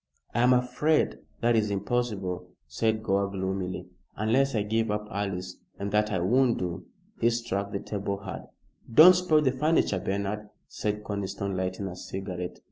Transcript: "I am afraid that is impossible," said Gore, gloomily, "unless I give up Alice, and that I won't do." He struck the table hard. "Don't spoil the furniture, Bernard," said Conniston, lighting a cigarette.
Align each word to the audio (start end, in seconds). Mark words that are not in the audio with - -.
"I 0.33 0.39
am 0.41 0.51
afraid 0.51 1.19
that 1.41 1.55
is 1.55 1.69
impossible," 1.69 2.49
said 2.65 3.03
Gore, 3.03 3.29
gloomily, 3.29 3.85
"unless 4.15 4.55
I 4.55 4.63
give 4.63 4.89
up 4.89 5.07
Alice, 5.11 5.57
and 5.77 5.91
that 5.91 6.11
I 6.11 6.17
won't 6.17 6.57
do." 6.57 6.87
He 7.19 7.29
struck 7.29 7.71
the 7.71 7.81
table 7.81 8.17
hard. 8.17 8.47
"Don't 8.91 9.13
spoil 9.15 9.41
the 9.41 9.51
furniture, 9.51 9.99
Bernard," 9.99 10.49
said 10.67 11.03
Conniston, 11.03 11.55
lighting 11.55 11.85
a 11.85 11.95
cigarette. 11.95 12.59